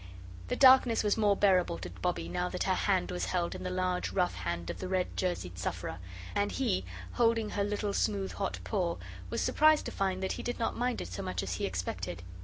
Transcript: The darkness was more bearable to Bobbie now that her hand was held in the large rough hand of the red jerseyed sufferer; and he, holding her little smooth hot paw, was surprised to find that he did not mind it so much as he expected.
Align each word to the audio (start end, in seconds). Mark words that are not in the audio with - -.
The 0.47 0.55
darkness 0.55 1.03
was 1.03 1.15
more 1.15 1.35
bearable 1.37 1.77
to 1.77 1.91
Bobbie 1.91 2.27
now 2.27 2.49
that 2.49 2.63
her 2.63 2.73
hand 2.73 3.11
was 3.11 3.25
held 3.25 3.53
in 3.53 3.61
the 3.61 3.69
large 3.69 4.11
rough 4.11 4.33
hand 4.33 4.71
of 4.71 4.79
the 4.79 4.87
red 4.87 5.15
jerseyed 5.15 5.59
sufferer; 5.59 5.99
and 6.33 6.51
he, 6.51 6.85
holding 7.11 7.51
her 7.51 7.63
little 7.63 7.93
smooth 7.93 8.31
hot 8.31 8.57
paw, 8.63 8.97
was 9.29 9.41
surprised 9.41 9.85
to 9.85 9.91
find 9.91 10.23
that 10.23 10.31
he 10.31 10.41
did 10.41 10.57
not 10.57 10.75
mind 10.75 11.01
it 11.01 11.07
so 11.13 11.21
much 11.21 11.43
as 11.43 11.53
he 11.53 11.67
expected. 11.67 12.23